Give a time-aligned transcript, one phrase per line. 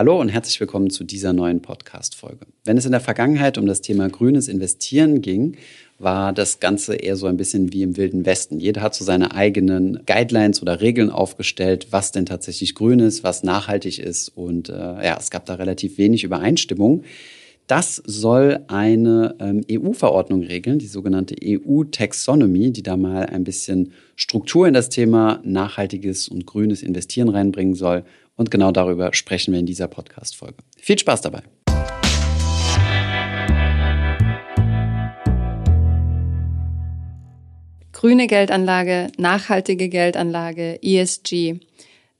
[0.00, 2.46] Hallo und herzlich willkommen zu dieser neuen Podcast-Folge.
[2.64, 5.56] Wenn es in der Vergangenheit um das Thema grünes Investieren ging,
[5.98, 8.60] war das Ganze eher so ein bisschen wie im Wilden Westen.
[8.60, 13.42] Jeder hat so seine eigenen Guidelines oder Regeln aufgestellt, was denn tatsächlich grün ist, was
[13.42, 14.28] nachhaltig ist.
[14.28, 17.02] Und äh, ja, es gab da relativ wenig Übereinstimmung.
[17.66, 24.68] Das soll eine ähm, EU-Verordnung regeln, die sogenannte EU-Taxonomy, die da mal ein bisschen Struktur
[24.68, 28.04] in das Thema nachhaltiges und grünes Investieren reinbringen soll.
[28.38, 30.58] Und genau darüber sprechen wir in dieser Podcast-Folge.
[30.76, 31.42] Viel Spaß dabei!
[37.92, 41.56] Grüne Geldanlage, nachhaltige Geldanlage, ESG.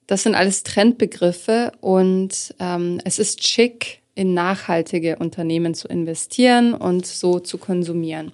[0.08, 7.06] Das sind alles Trendbegriffe und ähm, es ist schick, in nachhaltige Unternehmen zu investieren und
[7.06, 8.32] so zu konsumieren.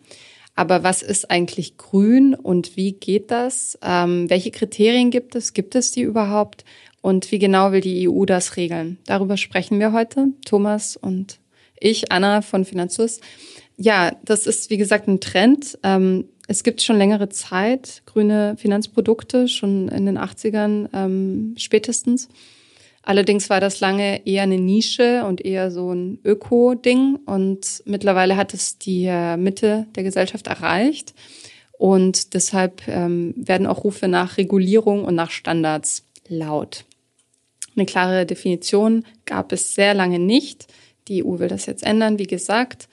[0.54, 3.78] Aber was ist eigentlich grün und wie geht das?
[3.82, 5.52] Ähm, welche Kriterien gibt es?
[5.52, 6.64] Gibt es die überhaupt?
[7.04, 8.96] Und wie genau will die EU das regeln?
[9.04, 11.38] Darüber sprechen wir heute, Thomas und
[11.78, 13.20] ich, Anna von Finanzus.
[13.76, 15.78] Ja, das ist wie gesagt ein Trend.
[15.82, 22.30] Ähm, es gibt schon längere Zeit grüne Finanzprodukte, schon in den 80ern ähm, spätestens.
[23.02, 27.16] Allerdings war das lange eher eine Nische und eher so ein Öko-Ding.
[27.26, 31.12] Und mittlerweile hat es die Mitte der Gesellschaft erreicht.
[31.76, 36.86] Und deshalb ähm, werden auch Rufe nach Regulierung und nach Standards laut.
[37.76, 40.66] Eine klare Definition gab es sehr lange nicht.
[41.08, 42.88] Die EU will das jetzt ändern, wie gesagt.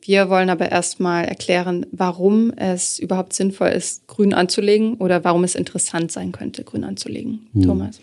[0.00, 5.54] Wir wollen aber erstmal erklären, warum es überhaupt sinnvoll ist, grün anzulegen oder warum es
[5.54, 7.48] interessant sein könnte, grün anzulegen.
[7.54, 7.62] Hm.
[7.62, 8.00] Thomas.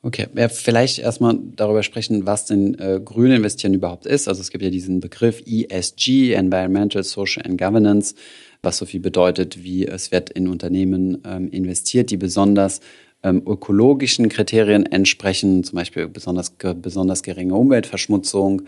[0.00, 4.28] Okay, ja, vielleicht erstmal darüber sprechen, was denn äh, grün investieren überhaupt ist.
[4.28, 8.14] Also es gibt ja diesen Begriff ESG, Environmental, Social and Governance,
[8.62, 12.80] was so viel bedeutet, wie es wird in Unternehmen ähm, investiert, die besonders
[13.22, 18.62] ähm, ökologischen Kriterien entsprechen, zum Beispiel besonders, besonders geringe Umweltverschmutzung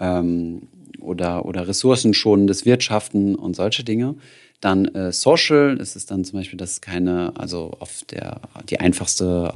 [0.00, 0.62] ähm,
[1.00, 4.16] oder, oder ressourcenschonendes Wirtschaften und solche Dinge.
[4.60, 8.40] Dann äh, Social, das ist dann zum Beispiel, dass keine, also auf der,
[8.70, 9.52] die einfachste,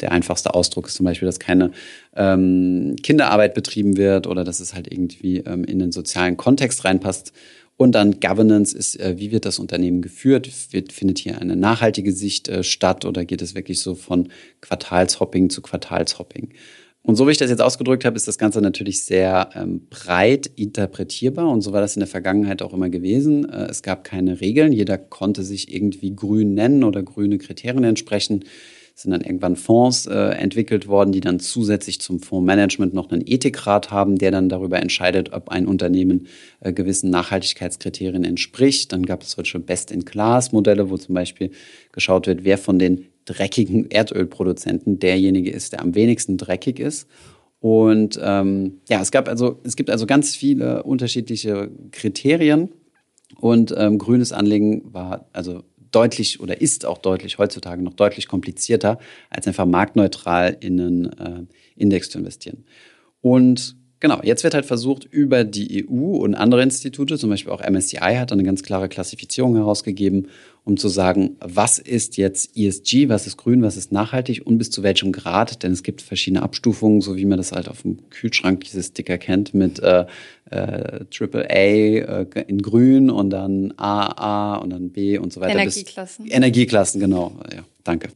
[0.00, 1.70] der einfachste Ausdruck ist zum Beispiel, dass keine
[2.14, 7.32] ähm, Kinderarbeit betrieben wird oder dass es halt irgendwie ähm, in den sozialen Kontext reinpasst.
[7.80, 10.46] Und dann Governance ist, äh, wie wird das Unternehmen geführt?
[10.46, 14.28] Findet hier eine nachhaltige Sicht äh, statt oder geht es wirklich so von
[14.60, 16.50] Quartalshopping zu Quartalshopping?
[17.00, 20.46] Und so wie ich das jetzt ausgedrückt habe, ist das Ganze natürlich sehr ähm, breit
[20.56, 23.48] interpretierbar und so war das in der Vergangenheit auch immer gewesen.
[23.48, 28.44] Äh, es gab keine Regeln, jeder konnte sich irgendwie grün nennen oder grüne Kriterien entsprechen
[29.02, 33.90] sind dann irgendwann Fonds äh, entwickelt worden, die dann zusätzlich zum Fondsmanagement noch einen Ethikrat
[33.90, 36.26] haben, der dann darüber entscheidet, ob ein Unternehmen
[36.60, 38.92] äh, gewissen Nachhaltigkeitskriterien entspricht.
[38.92, 41.50] Dann gab es solche Best-in-Class-Modelle, wo zum Beispiel
[41.92, 47.08] geschaut wird, wer von den dreckigen Erdölproduzenten derjenige ist, der am wenigsten dreckig ist.
[47.60, 52.70] Und ähm, ja, es gab also, es gibt also ganz viele unterschiedliche Kriterien.
[53.38, 58.98] Und ähm, grünes Anlegen war also deutlich oder ist auch deutlich heutzutage noch deutlich komplizierter,
[59.28, 61.42] als einfach marktneutral in einen äh,
[61.76, 62.64] Index zu investieren.
[63.20, 67.66] Und genau, jetzt wird halt versucht, über die EU und andere Institute, zum Beispiel auch
[67.66, 70.28] MSCI hat eine ganz klare Klassifizierung herausgegeben
[70.70, 74.70] um zu sagen, was ist jetzt ESG, was ist grün, was ist nachhaltig und bis
[74.70, 78.08] zu welchem Grad, denn es gibt verschiedene Abstufungen, so wie man das halt auf dem
[78.10, 80.06] Kühlschrank dieses Sticker kennt, mit äh,
[80.50, 85.58] äh, AAA äh, in grün und dann AA und dann B und so weiter.
[85.58, 86.26] Energieklassen.
[86.26, 87.32] Bis, Energieklassen, genau.
[87.52, 88.10] Ja, danke.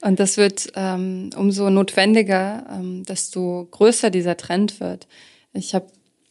[0.00, 5.08] Und das wird ähm, umso notwendiger, ähm, desto größer dieser Trend wird.
[5.52, 5.86] Ich habe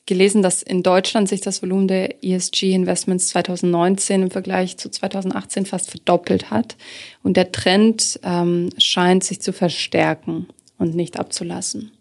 [0.07, 5.91] gelesen, dass in Deutschland sich das Volumen der ESG-Investments 2019 im Vergleich zu 2018 fast
[5.91, 6.75] verdoppelt hat.
[7.23, 10.47] Und der Trend ähm, scheint sich zu verstärken
[10.79, 11.91] und nicht abzulassen.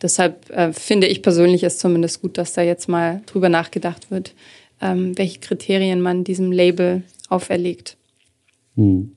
[0.00, 4.34] Deshalb äh, finde ich persönlich es zumindest gut, dass da jetzt mal drüber nachgedacht wird,
[4.80, 7.96] ähm, welche Kriterien man diesem Label auferlegt.
[8.76, 9.12] Hm.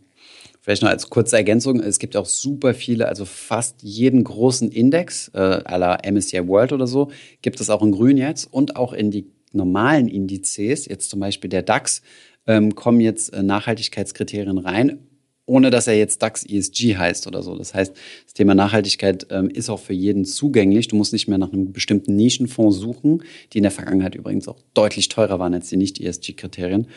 [0.61, 5.29] Vielleicht noch als kurze Ergänzung, es gibt auch super viele, also fast jeden großen Index,
[5.33, 7.09] äh, aller MSCI World oder so,
[7.41, 11.49] gibt es auch in grün jetzt und auch in die normalen Indizes, jetzt zum Beispiel
[11.49, 12.03] der DAX,
[12.45, 14.99] ähm, kommen jetzt äh, Nachhaltigkeitskriterien rein,
[15.47, 17.57] ohne dass er jetzt DAX ESG heißt oder so.
[17.57, 20.87] Das heißt, das Thema Nachhaltigkeit ähm, ist auch für jeden zugänglich.
[20.87, 24.59] Du musst nicht mehr nach einem bestimmten Nischenfonds suchen, die in der Vergangenheit übrigens auch
[24.75, 26.87] deutlich teurer waren als die Nicht-ESG-Kriterien.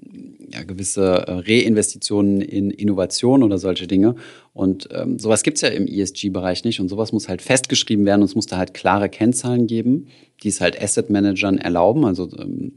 [0.50, 4.14] ja, gewisse Reinvestitionen in Innovation oder solche Dinge.
[4.54, 6.80] Und ähm, sowas gibt's ja im ESG-Bereich nicht.
[6.80, 10.06] Und sowas muss halt festgeschrieben werden und es muss da halt klare Kennzahlen geben,
[10.42, 12.72] die es halt Asset-Managern erlauben, also ähm,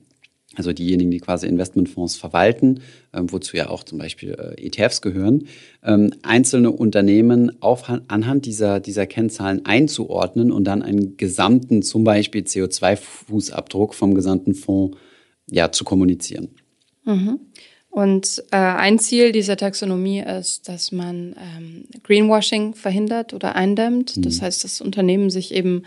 [0.55, 2.81] also diejenigen, die quasi Investmentfonds verwalten,
[3.13, 5.47] ähm, wozu ja auch zum Beispiel äh, ETFs gehören,
[5.83, 12.43] ähm, einzelne Unternehmen auf, anhand dieser, dieser Kennzahlen einzuordnen und dann einen gesamten, zum Beispiel
[12.43, 14.97] CO2-Fußabdruck vom gesamten Fonds
[15.49, 16.49] ja, zu kommunizieren.
[17.03, 17.39] Mhm.
[17.95, 24.17] Und äh, ein Ziel dieser Taxonomie ist, dass man ähm, Greenwashing verhindert oder eindämmt.
[24.17, 24.21] Mhm.
[24.23, 25.83] Das heißt, dass Unternehmen sich eben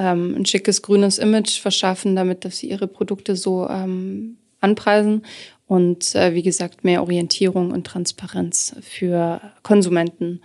[0.00, 5.22] ähm, ein schickes grünes Image verschaffen, damit dass sie ihre Produkte so ähm, anpreisen
[5.66, 10.40] und äh, wie gesagt mehr Orientierung und Transparenz für Konsumenten.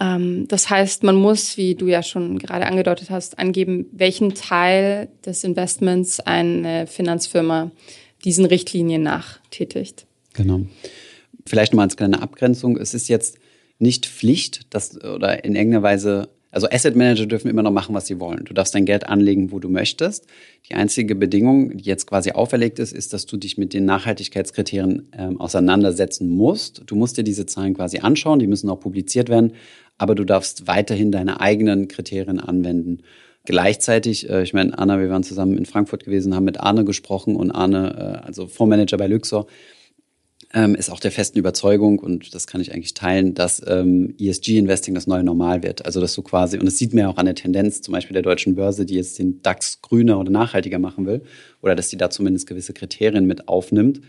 [0.00, 5.08] Ähm, das heißt, man muss, wie du ja schon gerade angedeutet hast, angeben, welchen Teil
[5.24, 7.72] des Investments eine Finanzfirma
[8.24, 10.06] diesen Richtlinien nachtätigt.
[10.34, 10.60] Genau.
[11.44, 12.76] Vielleicht nochmal als kleine Abgrenzung.
[12.76, 13.38] Es ist jetzt
[13.78, 18.06] nicht Pflicht, dass oder in irgendeiner Weise also Asset Manager dürfen immer noch machen, was
[18.06, 18.46] sie wollen.
[18.46, 20.26] Du darfst dein Geld anlegen, wo du möchtest.
[20.70, 25.10] Die einzige Bedingung, die jetzt quasi auferlegt ist, ist, dass du dich mit den Nachhaltigkeitskriterien
[25.12, 26.82] ähm, auseinandersetzen musst.
[26.86, 29.52] Du musst dir diese Zahlen quasi anschauen, die müssen auch publiziert werden,
[29.98, 33.02] aber du darfst weiterhin deine eigenen Kriterien anwenden.
[33.44, 37.36] Gleichzeitig, äh, ich meine, Anna, wir waren zusammen in Frankfurt gewesen, haben mit Arne gesprochen
[37.36, 39.46] und Arne, äh, also Fondsmanager bei Luxor,
[40.56, 44.94] ähm, ist auch der festen Überzeugung, und das kann ich eigentlich teilen, dass ähm, ESG-Investing
[44.94, 45.84] das neue Normal wird.
[45.84, 48.14] Also dass du quasi, und das sieht man ja auch an der Tendenz zum Beispiel
[48.14, 51.20] der deutschen Börse, die jetzt den DAX grüner oder nachhaltiger machen will,
[51.60, 54.00] oder dass die da zumindest gewisse Kriterien mit aufnimmt.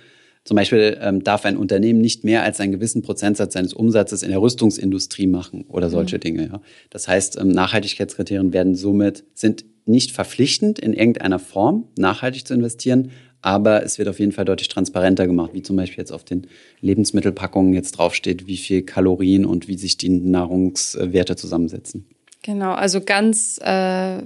[0.46, 4.30] Zum Beispiel ähm, darf ein Unternehmen nicht mehr als einen gewissen Prozentsatz seines Umsatzes in
[4.30, 6.22] der Rüstungsindustrie machen oder solche mhm.
[6.22, 6.48] Dinge.
[6.48, 6.62] Ja.
[6.90, 13.12] Das heißt, ähm, Nachhaltigkeitskriterien werden somit, sind nicht verpflichtend in irgendeiner Form, nachhaltig zu investieren,
[13.42, 16.48] aber es wird auf jeden Fall deutlich transparenter gemacht, wie zum Beispiel jetzt auf den
[16.82, 22.06] Lebensmittelpackungen jetzt draufsteht, wie viel Kalorien und wie sich die Nahrungswerte zusammensetzen.
[22.44, 24.22] Genau, also ganz äh,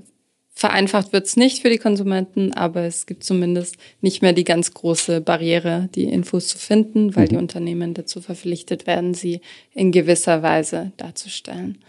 [0.54, 4.74] vereinfacht wird es nicht für die Konsumenten, aber es gibt zumindest nicht mehr die ganz
[4.74, 7.30] große Barriere, die Infos zu finden, weil mhm.
[7.30, 9.42] die Unternehmen dazu verpflichtet werden, sie
[9.74, 11.80] in gewisser Weise darzustellen.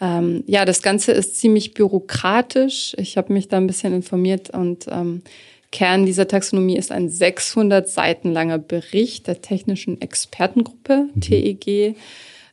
[0.00, 2.94] Ähm, ja, das Ganze ist ziemlich bürokratisch.
[2.98, 5.22] Ich habe mich da ein bisschen informiert und ähm,
[5.70, 11.20] Kern dieser Taxonomie ist ein 600 Seiten langer Bericht der Technischen Expertengruppe, mhm.
[11.20, 11.96] TEG.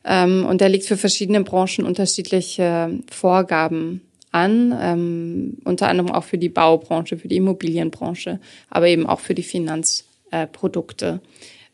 [0.04, 6.38] Ähm, und der legt für verschiedene Branchen unterschiedliche Vorgaben an, ähm, unter anderem auch für
[6.38, 11.20] die Baubranche, für die Immobilienbranche, aber eben auch für die Finanzprodukte.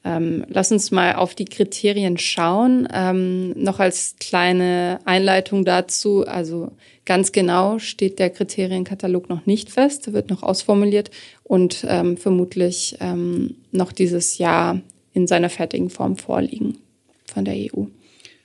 [0.04, 2.88] Ähm, lass uns mal auf die Kriterien schauen.
[2.92, 6.72] Ähm, noch als kleine Einleitung dazu, also
[7.04, 11.10] ganz genau steht der Kriterienkatalog noch nicht fest, wird noch ausformuliert
[11.44, 14.80] und ähm, vermutlich ähm, noch dieses Jahr
[15.14, 16.78] in seiner fertigen Form vorliegen
[17.26, 17.84] von der EU.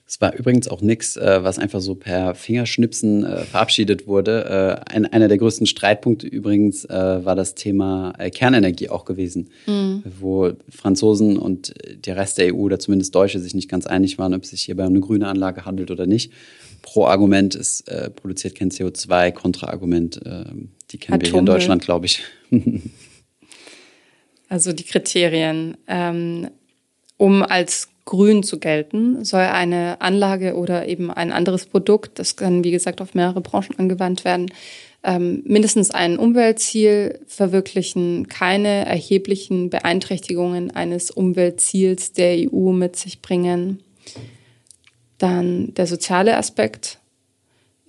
[0.09, 4.85] Es war übrigens auch nichts, äh, was einfach so per Fingerschnipsen äh, verabschiedet wurde.
[4.87, 10.03] Äh, ein, einer der größten Streitpunkte übrigens war das Thema Kernenergie auch gewesen, mhm.
[10.19, 11.73] wo Franzosen und
[12.05, 14.61] der Rest der EU oder zumindest Deutsche sich nicht ganz einig waren, ob es sich
[14.61, 16.31] hierbei um eine grüne Anlage handelt oder nicht.
[16.81, 20.21] Pro-Argument ist, produziert kein CO2, Kontra-Argument,
[20.91, 21.21] die kennen Atommüll.
[21.21, 22.23] wir hier in Deutschland, glaube ich.
[24.49, 25.75] also die Kriterien.
[25.87, 26.49] Ähm,
[27.17, 32.63] um als grün zu gelten, soll eine Anlage oder eben ein anderes Produkt, das kann
[32.63, 34.51] wie gesagt auf mehrere Branchen angewandt werden,
[35.03, 43.83] ähm, mindestens ein Umweltziel verwirklichen, keine erheblichen Beeinträchtigungen eines Umweltziels der EU mit sich bringen.
[45.17, 46.99] Dann der soziale Aspekt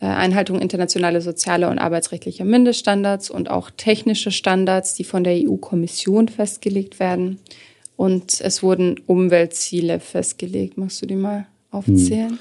[0.00, 6.28] äh, Einhaltung internationaler sozialer und arbeitsrechtlicher Mindeststandards und auch technische Standards, die von der EU-Kommission
[6.28, 7.38] festgelegt werden.
[7.98, 10.78] Und es wurden Umweltziele festgelegt.
[10.78, 12.30] Magst du die mal aufzählen?
[12.30, 12.38] Hm.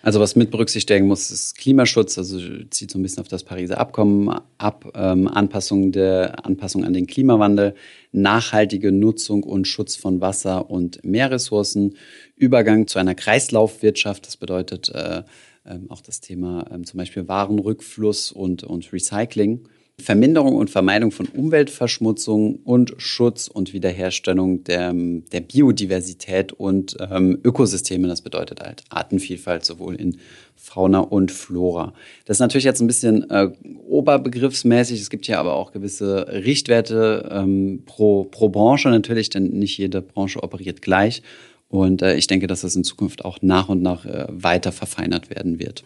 [0.00, 2.38] Also was mit berücksichtigen muss, ist Klimaschutz, also
[2.70, 7.08] zieht so ein bisschen auf das Pariser Abkommen ab, ähm, Anpassung der Anpassung an den
[7.08, 7.74] Klimawandel,
[8.12, 11.96] nachhaltige Nutzung und Schutz von Wasser und Meerressourcen,
[12.36, 15.24] Übergang zu einer Kreislaufwirtschaft, das bedeutet äh,
[15.64, 19.68] äh, auch das Thema äh, zum Beispiel Warenrückfluss und, und Recycling.
[19.98, 28.06] Verminderung und Vermeidung von Umweltverschmutzung und Schutz und Wiederherstellung der, der Biodiversität und ähm, Ökosysteme.
[28.06, 30.18] Das bedeutet halt Artenvielfalt sowohl in
[30.54, 31.94] Fauna und Flora.
[32.26, 33.50] Das ist natürlich jetzt ein bisschen äh,
[33.88, 35.00] oberbegriffsmäßig.
[35.00, 40.02] Es gibt hier aber auch gewisse Richtwerte ähm, pro, pro Branche natürlich, denn nicht jede
[40.02, 41.22] Branche operiert gleich.
[41.68, 45.30] Und äh, ich denke, dass das in Zukunft auch nach und nach äh, weiter verfeinert
[45.30, 45.84] werden wird.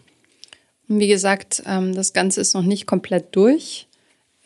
[0.89, 3.87] Wie gesagt, ähm, das Ganze ist noch nicht komplett durch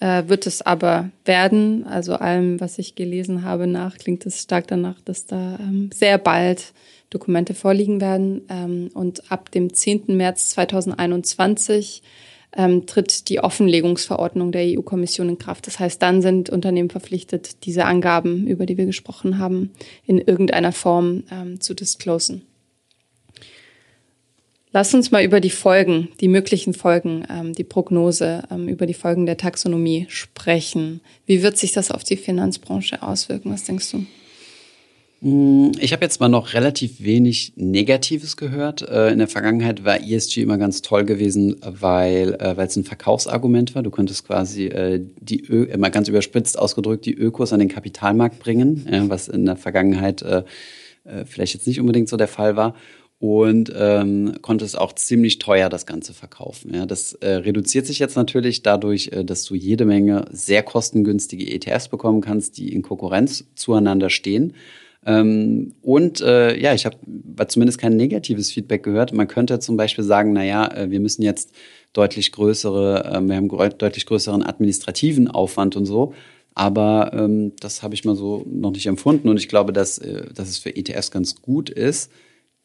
[0.06, 1.88] äh, wird es aber werden.
[1.88, 6.20] Also allem, was ich gelesen habe, nach klingt es stark danach, dass da ähm, sehr
[6.20, 6.74] bald
[7.10, 8.44] Dokumente vorliegen werden.
[8.50, 10.16] Ähm, und ab dem 10.
[10.16, 12.04] März 2021
[12.56, 15.66] ähm, tritt die Offenlegungsverordnung der EU-Kommission in Kraft.
[15.66, 19.72] Das heißt, dann sind Unternehmen verpflichtet, diese Angaben, über die wir gesprochen haben,
[20.06, 22.44] in irgendeiner Form ähm, zu disclosen.
[24.76, 28.94] Lass uns mal über die Folgen, die möglichen Folgen, ähm, die Prognose, ähm, über die
[28.94, 31.00] Folgen der Taxonomie sprechen.
[31.26, 33.54] Wie wird sich das auf die Finanzbranche auswirken?
[33.54, 34.06] Was denkst du?
[35.22, 38.82] Mm, ich habe jetzt mal noch relativ wenig Negatives gehört.
[38.82, 42.84] Äh, in der Vergangenheit war ESG immer ganz toll gewesen, weil äh, weil es ein
[42.84, 43.82] Verkaufsargument war.
[43.82, 48.40] Du konntest quasi äh, die Ö immer ganz überspitzt ausgedrückt die Ökos an den Kapitalmarkt
[48.40, 50.26] bringen, was in der Vergangenheit
[51.26, 52.74] vielleicht jetzt nicht unbedingt so der Fall war
[53.20, 56.74] und ähm, konnte es auch ziemlich teuer das Ganze verkaufen.
[56.74, 61.50] Ja, das äh, reduziert sich jetzt natürlich dadurch, äh, dass du jede Menge sehr kostengünstige
[61.50, 64.54] ETFs bekommen kannst, die in Konkurrenz zueinander stehen.
[65.06, 66.98] Ähm, und äh, ja, ich habe
[67.48, 69.14] zumindest kein negatives Feedback gehört.
[69.14, 71.52] Man könnte zum Beispiel sagen, na ja, äh, wir müssen jetzt
[71.94, 76.14] deutlich größere, äh, wir haben deutlich größeren administrativen Aufwand und so.
[76.56, 80.26] Aber ähm, das habe ich mal so noch nicht empfunden und ich glaube, dass, äh,
[80.34, 82.12] dass es für ETFs ganz gut ist,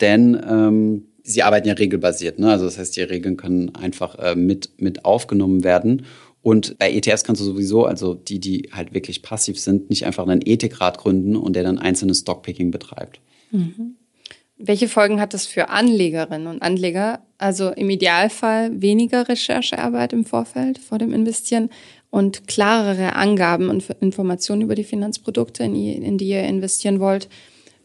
[0.00, 2.38] denn ähm, sie arbeiten ja regelbasiert.
[2.38, 2.50] Ne?
[2.50, 6.06] Also das heißt, die Regeln können einfach äh, mit, mit aufgenommen werden.
[6.42, 10.26] Und bei ETFs kannst du sowieso, also die, die halt wirklich passiv sind, nicht einfach
[10.26, 13.20] einen Ethikrat gründen und der dann einzelnes Stockpicking betreibt.
[13.50, 13.96] Mhm.
[14.56, 17.20] Welche Folgen hat das für Anlegerinnen und Anleger?
[17.38, 21.70] Also im Idealfall weniger Recherchearbeit im Vorfeld vor dem Investieren
[22.10, 27.28] und klarere Angaben und Informationen über die Finanzprodukte, in, in die ihr investieren wollt.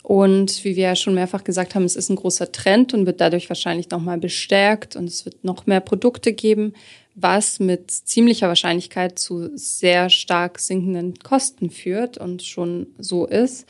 [0.05, 3.21] Und wie wir ja schon mehrfach gesagt haben, es ist ein großer Trend und wird
[3.21, 6.73] dadurch wahrscheinlich nochmal bestärkt und es wird noch mehr Produkte geben,
[7.15, 13.67] was mit ziemlicher Wahrscheinlichkeit zu sehr stark sinkenden Kosten führt und schon so ist.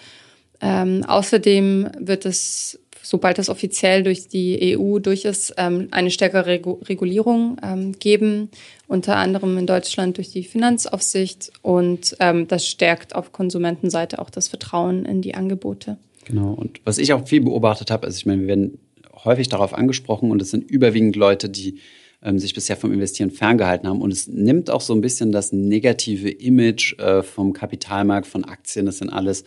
[0.59, 6.47] Ähm, außerdem wird es, sobald es offiziell durch die EU durch ist, ähm, eine stärkere
[6.47, 8.49] Regu Regulierung ähm, geben,
[8.89, 14.49] unter anderem in Deutschland durch die Finanzaufsicht und ähm, das stärkt auf Konsumentenseite auch das
[14.49, 15.97] Vertrauen in die Angebote.
[16.25, 16.53] Genau.
[16.53, 18.79] Und was ich auch viel beobachtet habe, also ich meine, wir werden
[19.23, 21.79] häufig darauf angesprochen und es sind überwiegend Leute, die
[22.21, 24.01] ähm, sich bisher vom Investieren ferngehalten haben.
[24.01, 28.85] Und es nimmt auch so ein bisschen das negative Image äh, vom Kapitalmarkt, von Aktien.
[28.85, 29.45] Das sind alles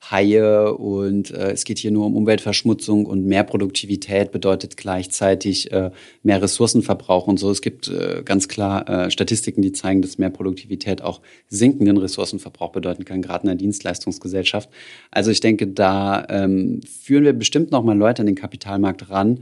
[0.00, 5.90] Haie und äh, es geht hier nur um Umweltverschmutzung und mehr Produktivität bedeutet gleichzeitig äh,
[6.22, 7.50] mehr Ressourcenverbrauch und so.
[7.50, 12.70] Es gibt äh, ganz klar äh, Statistiken, die zeigen, dass mehr Produktivität auch sinkenden Ressourcenverbrauch
[12.70, 14.70] bedeuten kann, gerade in der Dienstleistungsgesellschaft.
[15.10, 19.40] Also ich denke, da ähm, führen wir bestimmt noch mal Leute an den Kapitalmarkt ran,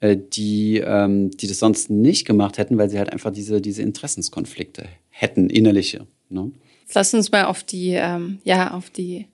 [0.00, 3.82] äh, die, ähm, die das sonst nicht gemacht hätten, weil sie halt einfach diese, diese
[3.82, 6.06] Interessenskonflikte hätten, innerliche.
[6.30, 6.50] Ne?
[6.94, 9.26] Lass uns mal auf die, ähm, ja, auf die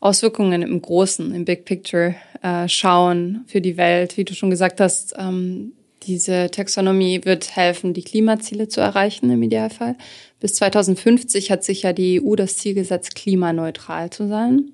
[0.00, 4.16] Auswirkungen im Großen, im Big Picture äh, schauen für die Welt.
[4.16, 5.72] Wie du schon gesagt hast, ähm,
[6.04, 9.96] diese Taxonomie wird helfen, die Klimaziele zu erreichen im Idealfall.
[10.40, 14.72] Bis 2050 hat sich ja die EU das Ziel gesetzt, klimaneutral zu sein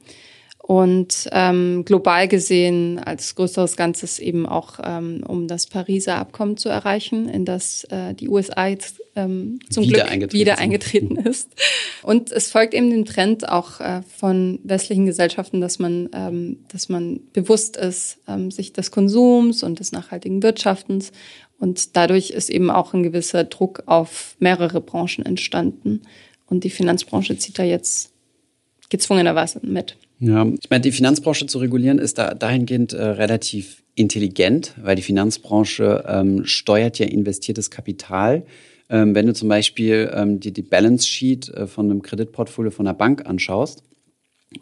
[0.66, 6.68] und ähm, global gesehen als größeres Ganzes eben auch, ähm, um das Pariser Abkommen zu
[6.68, 11.50] erreichen, in das äh, die USA jetzt ähm, zum wieder Glück eingetreten wieder eingetreten ist.
[12.02, 16.88] Und es folgt eben dem Trend auch äh, von westlichen Gesellschaften, dass man, ähm, dass
[16.88, 21.12] man bewusst ist, ähm, sich des Konsums und des nachhaltigen Wirtschaftens.
[21.60, 26.02] Und dadurch ist eben auch ein gewisser Druck auf mehrere Branchen entstanden.
[26.46, 28.10] Und die Finanzbranche zieht da jetzt
[28.88, 29.96] gezwungenerweise mit.
[30.18, 35.02] Ja, ich meine, die Finanzbranche zu regulieren ist da dahingehend äh, relativ intelligent, weil die
[35.02, 38.44] Finanzbranche ähm, steuert ja investiertes Kapital.
[38.88, 42.86] Ähm, wenn du zum Beispiel ähm, die, die Balance Sheet äh, von einem Kreditportfolio von
[42.86, 43.82] einer Bank anschaust,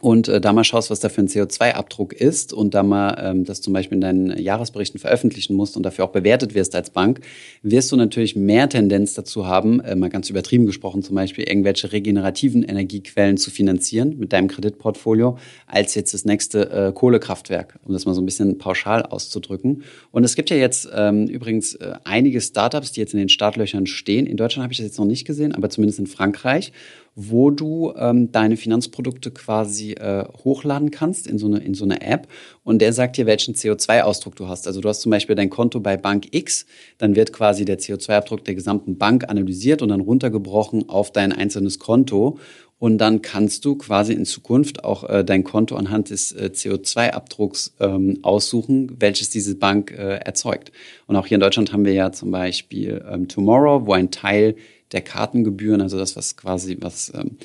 [0.01, 3.45] und äh, da mal schaust, was da für ein CO2-Abdruck ist und da mal ähm,
[3.45, 7.21] das zum Beispiel in deinen Jahresberichten veröffentlichen musst und dafür auch bewertet wirst als Bank,
[7.63, 11.93] wirst du natürlich mehr Tendenz dazu haben, äh, mal ganz übertrieben gesprochen zum Beispiel, irgendwelche
[11.93, 18.07] regenerativen Energiequellen zu finanzieren mit deinem Kreditportfolio, als jetzt das nächste äh, Kohlekraftwerk, um das
[18.07, 19.85] mal so ein bisschen pauschal auszudrücken.
[20.11, 23.87] Und es gibt ja jetzt ähm, übrigens äh, einige Startups, die jetzt in den Startlöchern
[23.87, 24.27] stehen.
[24.27, 26.73] In Deutschland habe ich das jetzt noch nicht gesehen, aber zumindest in Frankreich
[27.17, 32.01] wo du ähm, deine Finanzprodukte quasi äh, hochladen kannst in so, eine, in so eine
[32.03, 32.27] App
[32.65, 34.67] und der sagt dir, welchen CO2-Ausdruck du hast.
[34.67, 36.67] Also du hast zum Beispiel dein Konto bei Bank X,
[36.99, 41.79] dann wird quasi der CO2-Abdruck der gesamten Bank analysiert und dann runtergebrochen auf dein einzelnes
[41.79, 42.39] Konto.
[42.79, 47.75] Und dann kannst du quasi in Zukunft auch äh, dein Konto anhand des äh, CO2-Abdrucks
[47.81, 50.73] ähm, aussuchen, welches diese Bank äh, erzeugt.
[51.07, 54.57] Und auch hier in Deutschland haben wir ja zum Beispiel ähm, Tomorrow, wo ein Teil
[54.93, 57.39] der Kartengebühren, also das, was quasi, was, ähm,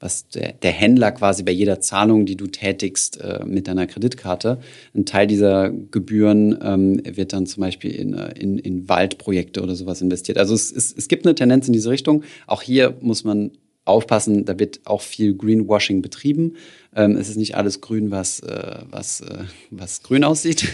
[0.00, 4.60] was der, der Händler quasi bei jeder Zahlung, die du tätigst äh, mit deiner Kreditkarte,
[4.94, 9.74] ein Teil dieser Gebühren ähm, wird dann zum Beispiel in, äh, in, in Waldprojekte oder
[9.74, 10.38] sowas investiert.
[10.38, 12.22] Also es, es, es gibt eine Tendenz in diese Richtung.
[12.46, 13.52] Auch hier muss man
[13.84, 16.56] aufpassen, da wird auch viel Greenwashing betrieben.
[16.94, 20.72] Ähm, es ist nicht alles grün, was, äh, was, äh, was grün aussieht,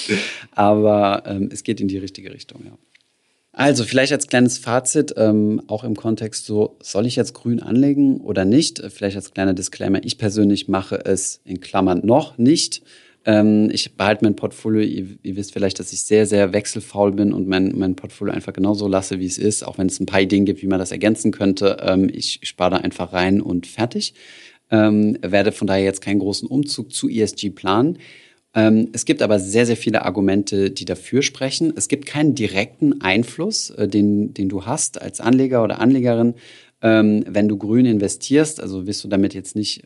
[0.52, 2.72] aber ähm, es geht in die richtige Richtung, ja.
[3.52, 8.20] Also vielleicht als kleines Fazit, ähm, auch im Kontext so, soll ich jetzt grün anlegen
[8.20, 8.80] oder nicht?
[8.90, 12.82] Vielleicht als kleiner Disclaimer, ich persönlich mache es in Klammern noch nicht.
[13.26, 17.32] Ähm, ich behalte mein Portfolio, ihr, ihr, wisst vielleicht, dass ich sehr, sehr wechselfaul bin
[17.32, 20.22] und mein, mein Portfolio einfach genauso lasse, wie es ist, auch wenn es ein paar
[20.22, 21.76] Ideen gibt, wie man das ergänzen könnte.
[21.82, 24.14] Ähm, ich spare da einfach rein und fertig.
[24.70, 27.98] Ähm, werde von daher jetzt keinen großen Umzug zu ESG planen.
[28.52, 31.72] Es gibt aber sehr, sehr viele Argumente, die dafür sprechen.
[31.76, 36.34] Es gibt keinen direkten Einfluss, äh, den, den du hast als Anleger oder Anlegerin,
[36.80, 38.60] wenn du grün investierst.
[38.60, 39.84] Also wirst du damit jetzt nicht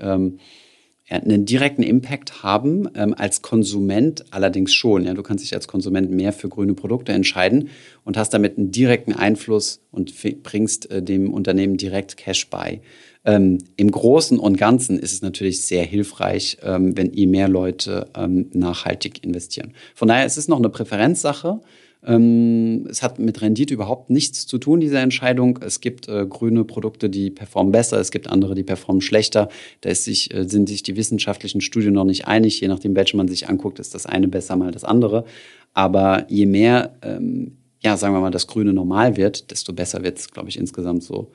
[1.08, 5.04] einen direkten Impact haben, als Konsument allerdings schon.
[5.04, 7.68] Ja, du kannst dich als Konsument mehr für grüne Produkte entscheiden
[8.04, 12.80] und hast damit einen direkten Einfluss und bringst äh, dem Unternehmen direkt Cash bei.
[13.24, 18.08] Ähm, Im Großen und Ganzen ist es natürlich sehr hilfreich, ähm, wenn je mehr Leute
[18.14, 19.72] ähm, nachhaltig investieren.
[19.94, 21.60] Von daher ist es noch eine Präferenzsache.
[22.06, 25.58] Ähm, es hat mit Rendite überhaupt nichts zu tun, diese Entscheidung.
[25.62, 29.48] Es gibt äh, grüne Produkte, die performen besser, es gibt andere, die performen schlechter.
[29.80, 32.60] Da ist sich, äh, sind sich die wissenschaftlichen Studien noch nicht einig.
[32.60, 35.24] Je nachdem, welche man sich anguckt, ist das eine besser mal das andere.
[35.72, 40.18] Aber je mehr, ähm, ja, sagen wir mal, das Grüne normal wird, desto besser wird
[40.18, 41.30] es, glaube ich, insgesamt so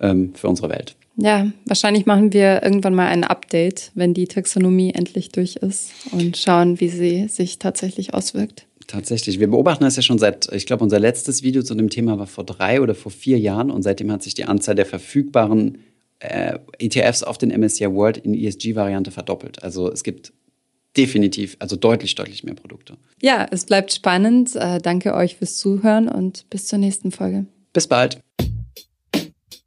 [0.00, 0.96] ähm, für unsere Welt.
[1.16, 6.36] Ja, wahrscheinlich machen wir irgendwann mal ein Update, wenn die Taxonomie endlich durch ist und
[6.36, 8.66] schauen, wie sie sich tatsächlich auswirkt.
[8.86, 9.40] Tatsächlich.
[9.40, 12.26] Wir beobachten das ja schon seit, ich glaube, unser letztes Video zu dem Thema war
[12.26, 15.78] vor drei oder vor vier Jahren und seitdem hat sich die Anzahl der verfügbaren
[16.18, 19.62] äh, ETFs auf den MSCI World in ESG-Variante verdoppelt.
[19.62, 20.32] Also es gibt
[20.96, 22.96] definitiv, also deutlich, deutlich mehr Produkte.
[23.20, 24.54] Ja, es bleibt spannend.
[24.54, 27.46] Äh, danke euch fürs Zuhören und bis zur nächsten Folge.
[27.72, 28.23] Bis bald.